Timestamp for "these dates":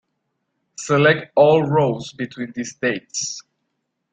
2.55-3.43